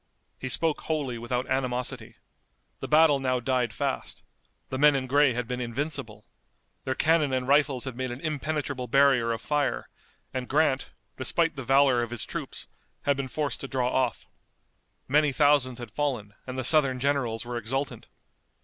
He 0.39 0.49
spoke 0.49 0.81
wholly 0.81 1.19
without 1.19 1.47
animosity. 1.47 2.15
The 2.79 2.87
battle 2.87 3.19
now 3.19 3.39
died 3.39 3.71
fast. 3.71 4.23
The 4.69 4.79
men 4.79 4.95
in 4.95 5.05
gray 5.05 5.33
had 5.33 5.47
been 5.47 5.61
invincible. 5.61 6.25
Their 6.85 6.95
cannon 6.95 7.31
and 7.31 7.47
rifles 7.47 7.85
had 7.85 7.95
made 7.95 8.09
an 8.09 8.19
impenetrable 8.19 8.87
barrier 8.87 9.31
of 9.31 9.41
fire, 9.41 9.89
and 10.33 10.49
Grant, 10.49 10.89
despite 11.17 11.55
the 11.55 11.63
valor 11.63 12.01
of 12.01 12.09
his 12.09 12.25
troops, 12.25 12.67
had 13.03 13.15
been 13.15 13.27
forced 13.27 13.59
to 13.59 13.67
draw 13.67 13.91
off. 13.93 14.25
Many 15.07 15.31
thousands 15.31 15.77
had 15.77 15.91
fallen 15.91 16.33
and 16.47 16.57
the 16.57 16.63
Southern 16.63 16.99
generals 16.99 17.45
were 17.45 17.57
exultant. 17.57 18.07